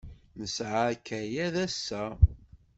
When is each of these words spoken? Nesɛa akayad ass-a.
Nesɛa 0.39 0.81
akayad 0.93 1.55
ass-a. 1.65 2.03